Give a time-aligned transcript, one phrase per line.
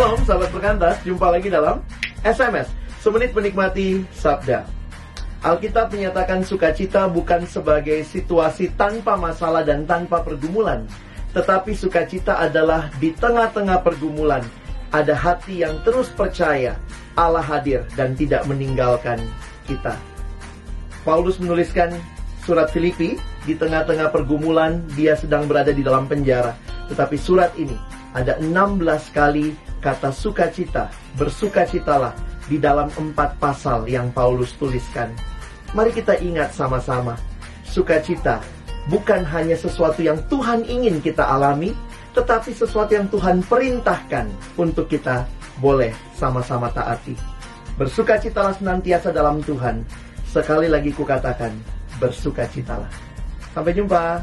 [0.00, 1.84] Shalom sahabat perkantas, jumpa lagi dalam
[2.24, 2.72] SMS
[3.04, 4.64] Semenit menikmati Sabda.
[5.44, 10.88] Alkitab menyatakan sukacita bukan sebagai situasi tanpa masalah dan tanpa pergumulan
[11.36, 14.40] Tetapi sukacita adalah di tengah-tengah pergumulan.
[14.88, 16.80] Ada hati yang terus percaya
[17.20, 19.20] Allah hadir dan tidak meninggalkan
[19.68, 20.00] kita.
[21.04, 21.92] Paulus menuliskan
[22.40, 26.56] surat Filipi di tengah-tengah pergumulan dia sedang berada di dalam penjara.
[26.88, 28.82] Tetapi surat ini ada 16
[29.14, 32.14] kali kata sukacita, bersukacitalah
[32.50, 35.14] di dalam empat pasal yang Paulus tuliskan.
[35.70, 37.14] Mari kita ingat sama-sama,
[37.62, 38.42] sukacita
[38.90, 41.70] bukan hanya sesuatu yang Tuhan ingin kita alami,
[42.16, 44.26] tetapi sesuatu yang Tuhan perintahkan
[44.58, 45.22] untuk kita
[45.62, 47.14] boleh sama-sama taati.
[47.78, 49.86] Bersukacitalah senantiasa dalam Tuhan.
[50.26, 51.54] Sekali lagi kukatakan,
[52.02, 52.90] bersukacitalah.
[53.54, 54.22] Sampai jumpa.